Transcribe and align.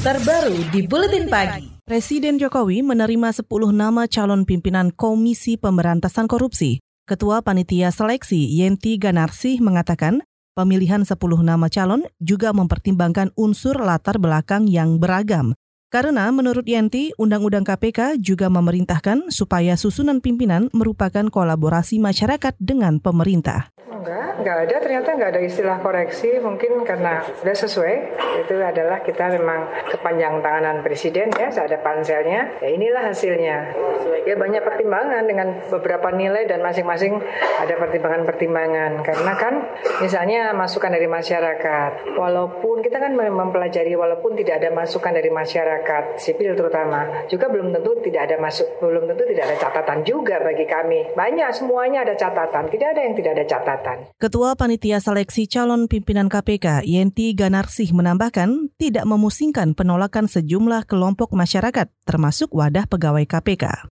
terbaru 0.00 0.56
di 0.72 0.88
Buletin 0.88 1.28
Pagi. 1.28 1.76
Presiden 1.84 2.40
Jokowi 2.40 2.80
menerima 2.80 3.36
10 3.36 3.44
nama 3.68 4.08
calon 4.08 4.48
pimpinan 4.48 4.88
Komisi 4.96 5.60
Pemberantasan 5.60 6.24
Korupsi. 6.24 6.80
Ketua 7.04 7.44
Panitia 7.44 7.92
Seleksi 7.92 8.48
Yenti 8.48 8.96
Ganarsih 8.96 9.60
mengatakan, 9.60 10.24
pemilihan 10.56 11.04
10 11.04 11.20
nama 11.44 11.68
calon 11.68 12.08
juga 12.16 12.56
mempertimbangkan 12.56 13.36
unsur 13.36 13.76
latar 13.76 14.16
belakang 14.16 14.64
yang 14.64 14.96
beragam. 14.96 15.52
Karena 15.92 16.32
menurut 16.32 16.64
Yenti, 16.64 17.12
Undang-Undang 17.20 17.68
KPK 17.68 18.16
juga 18.24 18.48
memerintahkan 18.48 19.28
supaya 19.28 19.76
susunan 19.76 20.24
pimpinan 20.24 20.72
merupakan 20.72 21.28
kolaborasi 21.28 22.00
masyarakat 22.00 22.56
dengan 22.56 23.04
pemerintah. 23.04 23.68
Enggak, 24.00 24.40
enggak 24.40 24.56
ada. 24.64 24.76
Ternyata 24.80 25.08
enggak 25.12 25.30
ada 25.36 25.42
istilah 25.44 25.76
koreksi. 25.84 26.40
Mungkin 26.40 26.88
karena 26.88 27.20
sudah 27.36 27.52
sesuai. 27.52 27.94
Itu 28.40 28.56
adalah 28.56 29.04
kita 29.04 29.28
memang 29.36 29.68
kepanjang 29.92 30.40
tanganan 30.40 30.80
presiden 30.80 31.28
ya 31.36 31.52
ada 31.52 31.76
panselnya. 31.84 32.56
Ya 32.64 32.68
inilah 32.72 33.12
hasilnya. 33.12 33.76
Ya 34.24 34.34
banyak 34.40 34.64
pertimbangan 34.64 35.28
dengan 35.28 35.60
beberapa 35.68 36.08
nilai 36.16 36.48
dan 36.48 36.64
masing-masing 36.64 37.20
ada 37.60 37.76
pertimbangan-pertimbangan. 37.76 39.04
Karena 39.04 39.32
kan 39.36 39.68
misalnya 40.00 40.56
masukan 40.56 40.96
dari 40.96 41.04
masyarakat. 41.04 42.16
Walaupun 42.16 42.80
kita 42.80 43.04
kan 43.04 43.12
mempelajari 43.12 43.92
walaupun 44.00 44.32
tidak 44.32 44.64
ada 44.64 44.72
masukan 44.72 45.12
dari 45.12 45.28
masyarakat 45.28 46.16
sipil 46.16 46.56
terutama 46.56 47.28
juga 47.28 47.52
belum 47.52 47.76
tentu 47.76 48.00
tidak 48.00 48.32
ada 48.32 48.36
masuk 48.40 48.64
belum 48.80 49.12
tentu 49.12 49.28
tidak 49.28 49.44
ada 49.52 49.56
catatan 49.60 50.08
juga 50.08 50.40
bagi 50.40 50.64
kami. 50.64 51.12
Banyak 51.12 51.52
semuanya 51.52 52.08
ada 52.08 52.16
catatan. 52.16 52.64
Tidak 52.72 52.88
ada 52.96 53.00
yang 53.04 53.12
tidak 53.12 53.36
ada 53.36 53.44
catatan 53.44 53.89
Ketua 54.20 54.58
Panitia 54.58 55.00
Seleksi 55.00 55.48
Calon 55.48 55.88
Pimpinan 55.88 56.28
KPK, 56.28 56.84
Yenti 56.84 57.32
Ganarsih 57.32 57.90
menambahkan 57.96 58.74
tidak 58.76 59.08
memusingkan 59.08 59.72
penolakan 59.72 60.28
sejumlah 60.28 60.84
kelompok 60.84 61.32
masyarakat, 61.32 61.88
termasuk 62.04 62.52
wadah 62.52 62.84
pegawai 62.84 63.24
KPK. 63.24 63.90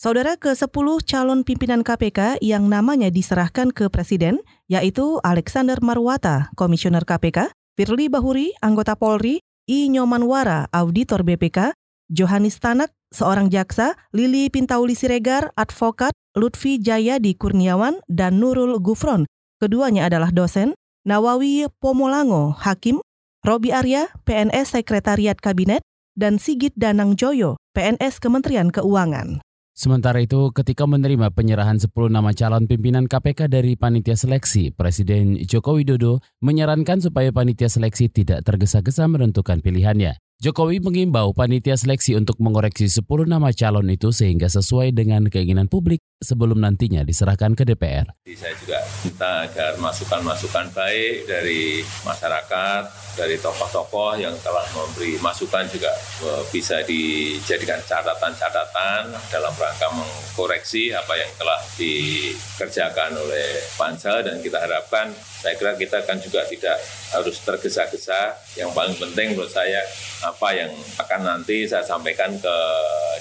Saudara 0.00 0.32
ke-10 0.40 1.04
calon 1.04 1.44
pimpinan 1.44 1.84
KPK 1.84 2.40
yang 2.40 2.72
namanya 2.72 3.12
diserahkan 3.12 3.68
ke 3.68 3.92
Presiden, 3.92 4.40
yaitu 4.64 5.20
Alexander 5.20 5.76
Marwata, 5.84 6.48
Komisioner 6.56 7.04
KPK, 7.04 7.52
Firly 7.76 8.08
Bahuri, 8.08 8.56
anggota 8.64 8.96
Polri, 8.96 9.44
I. 9.68 9.92
Nyomanwara, 9.92 10.72
Auditor 10.72 11.20
BPK, 11.20 11.76
Johanis 12.08 12.56
Tanak, 12.56 12.96
seorang 13.12 13.52
jaksa, 13.52 13.92
Lili 14.16 14.48
Pintauli 14.48 14.96
Siregar, 14.96 15.52
advokat, 15.52 16.16
Lutfi 16.32 16.80
Jayadi 16.80 17.36
Kurniawan, 17.36 18.00
dan 18.08 18.40
Nurul 18.40 18.80
Gufron, 18.80 19.28
Keduanya 19.60 20.08
adalah 20.08 20.32
dosen, 20.32 20.72
Nawawi 21.04 21.68
Pomolango, 21.84 22.56
Hakim, 22.56 23.04
Robi 23.44 23.76
Arya, 23.76 24.08
PNS 24.24 24.72
Sekretariat 24.72 25.36
Kabinet, 25.36 25.84
dan 26.16 26.40
Sigit 26.40 26.72
Danang 26.80 27.12
Joyo, 27.12 27.60
PNS 27.76 28.24
Kementerian 28.24 28.72
Keuangan. 28.72 29.44
Sementara 29.76 30.24
itu, 30.24 30.48
ketika 30.56 30.88
menerima 30.88 31.28
penyerahan 31.36 31.76
10 31.76 31.92
nama 32.08 32.32
calon 32.32 32.64
pimpinan 32.64 33.04
KPK 33.04 33.52
dari 33.52 33.76
panitia 33.76 34.16
seleksi, 34.16 34.72
Presiden 34.72 35.36
Joko 35.44 35.76
Widodo 35.76 36.24
menyarankan 36.40 37.04
supaya 37.04 37.28
panitia 37.28 37.68
seleksi 37.68 38.08
tidak 38.08 38.48
tergesa-gesa 38.48 39.12
menentukan 39.12 39.60
pilihannya. 39.60 40.16
Jokowi 40.40 40.80
mengimbau 40.80 41.36
panitia 41.36 41.76
seleksi 41.76 42.16
untuk 42.16 42.40
mengoreksi 42.40 42.88
10 42.88 43.04
nama 43.28 43.52
calon 43.52 43.92
itu 43.92 44.08
sehingga 44.08 44.48
sesuai 44.48 44.96
dengan 44.96 45.28
keinginan 45.28 45.68
publik 45.68 46.00
sebelum 46.20 46.60
nantinya 46.60 47.00
diserahkan 47.00 47.56
ke 47.56 47.64
DPR. 47.64 48.12
Saya 48.36 48.52
juga 48.60 48.78
minta 49.00 49.48
agar 49.48 49.72
masukan-masukan 49.80 50.68
baik 50.76 51.24
dari 51.24 51.80
masyarakat, 52.04 52.82
dari 53.16 53.40
tokoh-tokoh 53.40 54.20
yang 54.20 54.36
telah 54.44 54.62
memberi 54.76 55.16
masukan 55.24 55.64
juga 55.72 55.88
eh, 56.20 56.42
bisa 56.52 56.84
dijadikan 56.84 57.80
catatan-catatan 57.88 59.16
dalam 59.32 59.52
rangka 59.56 59.88
mengkoreksi 59.96 60.92
apa 60.92 61.16
yang 61.16 61.32
telah 61.40 61.60
dikerjakan 61.80 63.16
oleh 63.16 63.64
pansel 63.80 64.20
dan 64.20 64.44
kita 64.44 64.60
harapkan 64.60 65.08
saya 65.40 65.56
kira 65.56 65.72
kita 65.72 66.04
kan 66.04 66.20
juga 66.20 66.44
tidak 66.44 66.76
harus 67.16 67.40
tergesa-gesa. 67.40 68.36
Yang 68.60 68.76
paling 68.76 68.96
penting 69.00 69.32
menurut 69.32 69.48
saya 69.48 69.80
apa 70.20 70.52
yang 70.52 70.68
akan 71.00 71.20
nanti 71.24 71.64
saya 71.64 71.80
sampaikan 71.80 72.36
ke 72.36 72.56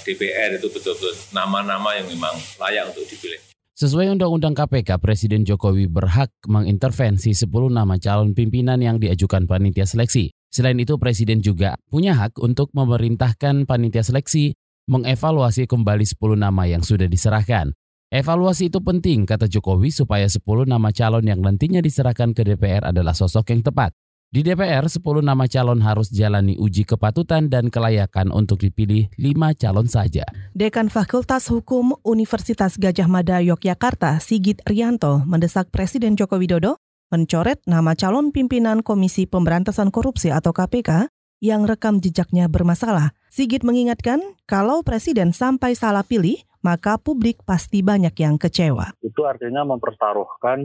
DPR 0.05 0.57
itu 0.59 0.67
betul-betul 0.71 1.13
nama-nama 1.31 1.95
yang 1.97 2.07
memang 2.07 2.35
layak 2.59 2.91
untuk 2.91 3.05
dipilih. 3.07 3.39
Sesuai 3.79 4.11
Undang-Undang 4.11 4.59
KPK, 4.59 4.99
Presiden 4.99 5.47
Jokowi 5.47 5.87
berhak 5.87 6.35
mengintervensi 6.43 7.31
10 7.31 7.47
nama 7.71 7.95
calon 7.95 8.35
pimpinan 8.35 8.83
yang 8.83 8.99
diajukan 8.99 9.47
panitia 9.47 9.87
seleksi. 9.87 10.35
Selain 10.51 10.75
itu, 10.75 10.99
Presiden 10.99 11.39
juga 11.39 11.79
punya 11.87 12.11
hak 12.11 12.43
untuk 12.43 12.75
memerintahkan 12.75 13.63
panitia 13.63 14.03
seleksi 14.03 14.51
mengevaluasi 14.89 15.63
kembali 15.69 16.03
10 16.03 16.35
nama 16.35 16.67
yang 16.67 16.83
sudah 16.83 17.07
diserahkan. 17.07 17.71
Evaluasi 18.09 18.73
itu 18.73 18.81
penting, 18.81 19.29
kata 19.29 19.45
Jokowi, 19.45 19.93
supaya 19.93 20.25
10 20.25 20.41
nama 20.65 20.89
calon 20.89 21.23
yang 21.23 21.45
nantinya 21.45 21.77
diserahkan 21.77 22.33
ke 22.33 22.41
DPR 22.41 22.89
adalah 22.89 23.13
sosok 23.13 23.53
yang 23.53 23.61
tepat. 23.61 23.93
Di 24.29 24.45
DPR, 24.45 24.85
10 24.85 25.25
nama 25.25 25.49
calon 25.49 25.81
harus 25.81 26.13
jalani 26.13 26.53
uji 26.53 26.85
kepatutan 26.85 27.49
dan 27.49 27.73
kelayakan 27.73 28.29
untuk 28.29 28.61
dipilih 28.61 29.09
5 29.17 29.57
calon 29.57 29.89
saja. 29.89 30.21
Dekan 30.53 30.93
Fakultas 30.93 31.49
Hukum 31.49 31.97
Universitas 32.05 32.77
Gajah 32.77 33.09
Mada 33.09 33.41
Yogyakarta, 33.41 34.21
Sigit 34.21 34.61
Rianto, 34.69 35.25
mendesak 35.25 35.73
Presiden 35.73 36.13
Joko 36.13 36.37
Widodo 36.37 36.77
mencoret 37.09 37.57
nama 37.65 37.97
calon 37.97 38.29
pimpinan 38.29 38.85
Komisi 38.85 39.25
Pemberantasan 39.25 39.89
Korupsi 39.89 40.29
atau 40.29 40.53
KPK 40.53 41.09
yang 41.41 41.65
rekam 41.65 41.97
jejaknya 41.97 42.45
bermasalah. 42.45 43.17
Sigit 43.33 43.65
mengingatkan 43.65 44.21
kalau 44.45 44.85
Presiden 44.85 45.33
sampai 45.33 45.73
salah 45.73 46.05
pilih, 46.05 46.37
maka 46.59 46.99
publik 46.99 47.43
pasti 47.47 47.79
banyak 47.79 48.15
yang 48.19 48.35
kecewa. 48.35 48.95
Itu 49.03 49.23
artinya 49.27 49.63
mempertaruhkan 49.63 50.59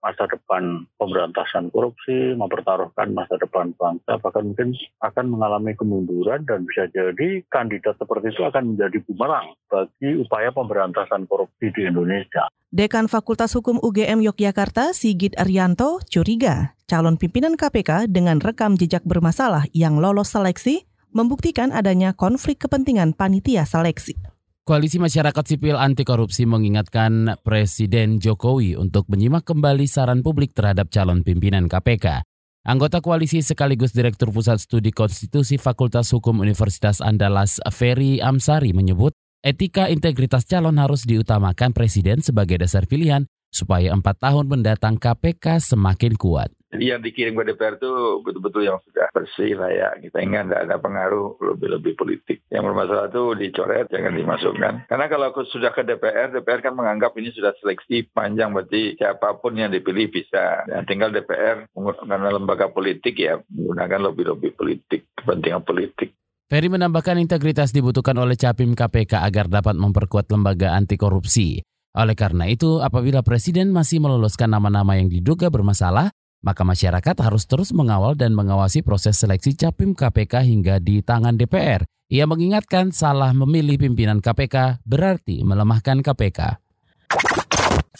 masa 0.00 0.24
depan 0.24 0.88
pemberantasan 0.96 1.68
korupsi, 1.68 2.32
mempertaruhkan 2.32 3.12
masa 3.12 3.36
depan 3.36 3.76
bangsa, 3.76 4.16
bahkan 4.24 4.48
mungkin 4.48 4.72
akan 5.04 5.26
mengalami 5.28 5.76
kemunduran 5.76 6.42
dan 6.48 6.64
bisa 6.64 6.88
jadi 6.88 7.44
kandidat 7.52 8.00
seperti 8.00 8.32
itu 8.32 8.42
akan 8.48 8.74
menjadi 8.74 8.98
bumerang 9.04 9.52
bagi 9.68 10.16
upaya 10.16 10.48
pemberantasan 10.56 11.28
korupsi 11.28 11.68
di 11.76 11.84
Indonesia. 11.84 12.48
Dekan 12.72 13.12
Fakultas 13.12 13.52
Hukum 13.52 13.76
UGM 13.82 14.24
Yogyakarta, 14.24 14.96
Sigit 14.96 15.36
Arianto, 15.36 16.00
curiga 16.08 16.72
calon 16.88 17.20
pimpinan 17.20 17.60
KPK 17.60 18.08
dengan 18.08 18.40
rekam 18.40 18.80
jejak 18.80 19.04
bermasalah 19.04 19.68
yang 19.76 20.00
lolos 20.00 20.32
seleksi 20.32 20.88
membuktikan 21.10 21.74
adanya 21.74 22.14
konflik 22.14 22.62
kepentingan 22.62 23.12
panitia 23.18 23.66
seleksi. 23.66 24.29
Koalisi 24.60 25.00
Masyarakat 25.00 25.44
Sipil 25.48 25.72
Anti 25.72 26.04
Korupsi 26.04 26.44
mengingatkan 26.44 27.40
Presiden 27.40 28.20
Jokowi 28.20 28.76
untuk 28.76 29.08
menyimak 29.08 29.48
kembali 29.48 29.88
saran 29.88 30.20
publik 30.20 30.52
terhadap 30.52 30.92
calon 30.92 31.24
pimpinan 31.24 31.64
KPK. 31.64 32.20
Anggota 32.68 33.00
koalisi 33.00 33.40
sekaligus 33.40 33.96
Direktur 33.96 34.28
Pusat 34.28 34.60
Studi 34.60 34.92
Konstitusi 34.92 35.56
Fakultas 35.56 36.12
Hukum 36.12 36.44
Universitas 36.44 37.00
Andalas 37.00 37.56
Ferry 37.72 38.20
Amsari 38.20 38.76
menyebut 38.76 39.16
etika 39.40 39.88
integritas 39.88 40.44
calon 40.44 40.76
harus 40.76 41.08
diutamakan 41.08 41.72
Presiden 41.72 42.20
sebagai 42.20 42.60
dasar 42.60 42.84
pilihan 42.84 43.24
supaya 43.48 43.96
empat 43.96 44.20
tahun 44.20 44.44
mendatang 44.44 45.00
KPK 45.00 45.72
semakin 45.72 46.20
kuat 46.20 46.52
yang 46.78 47.02
dikirim 47.02 47.34
ke 47.34 47.50
DPR 47.50 47.74
itu 47.82 48.22
betul-betul 48.22 48.62
yang 48.62 48.78
sudah 48.86 49.10
bersih 49.10 49.58
lah 49.58 49.70
ya. 49.74 49.88
Kita 49.98 50.22
ingat 50.22 50.46
tidak 50.46 50.60
ada 50.70 50.76
pengaruh 50.78 51.34
lebih-lebih 51.42 51.98
politik. 51.98 52.46
Yang 52.46 52.70
bermasalah 52.70 53.10
itu 53.10 53.22
dicoret, 53.34 53.86
jangan 53.90 54.14
dimasukkan. 54.14 54.74
Karena 54.86 55.06
kalau 55.10 55.34
sudah 55.50 55.74
ke 55.74 55.82
DPR, 55.82 56.30
DPR 56.30 56.60
kan 56.62 56.78
menganggap 56.78 57.10
ini 57.18 57.34
sudah 57.34 57.50
seleksi 57.58 58.06
panjang, 58.14 58.54
berarti 58.54 58.94
siapa 58.94 59.42
pun 59.42 59.58
yang 59.58 59.74
dipilih 59.74 60.14
bisa. 60.14 60.62
Dan 60.70 60.86
tinggal 60.86 61.10
DPR 61.10 61.66
karena 61.74 62.30
lembaga 62.30 62.70
politik 62.70 63.18
ya 63.18 63.42
menggunakan 63.50 64.14
lebih-lebih 64.14 64.54
politik, 64.54 65.10
kepentingan 65.18 65.66
politik. 65.66 66.14
Ferry 66.50 66.66
menambahkan 66.66 67.18
integritas 67.22 67.70
dibutuhkan 67.70 68.18
oleh 68.18 68.34
Capim 68.34 68.74
KPK 68.74 69.22
agar 69.22 69.46
dapat 69.46 69.78
memperkuat 69.78 70.26
lembaga 70.34 70.74
anti 70.74 70.98
korupsi. 70.98 71.62
Oleh 71.94 72.14
karena 72.14 72.46
itu, 72.46 72.78
apabila 72.82 73.22
Presiden 73.22 73.70
masih 73.74 73.98
meloloskan 74.02 74.50
nama-nama 74.50 74.94
yang 74.98 75.10
diduga 75.10 75.50
bermasalah, 75.50 76.10
maka 76.40 76.64
masyarakat 76.64 77.16
harus 77.20 77.44
terus 77.44 77.70
mengawal 77.72 78.16
dan 78.16 78.32
mengawasi 78.32 78.80
proses 78.80 79.20
seleksi 79.20 79.56
capim 79.56 79.92
KPK 79.92 80.44
hingga 80.44 80.74
di 80.80 81.04
tangan 81.04 81.36
DPR. 81.36 81.84
Ia 82.10 82.26
mengingatkan 82.26 82.90
salah 82.90 83.30
memilih 83.30 83.78
pimpinan 83.78 84.18
KPK 84.18 84.82
berarti 84.82 85.46
melemahkan 85.46 86.02
KPK. 86.02 86.58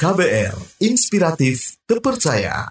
KBR, 0.00 0.54
inspiratif, 0.82 1.78
terpercaya. 1.86 2.66